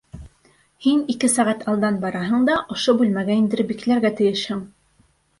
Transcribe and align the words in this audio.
Һин 0.83 1.01
ике 1.13 1.27
сәғәт 1.33 1.59
алдан 1.73 1.99
бараһың 2.05 2.47
да 2.47 2.55
ошо 2.75 2.95
бүлмәгә 3.01 3.35
индереп 3.41 3.69
бикләргә 3.73 4.11
тейешһең! 4.21 4.65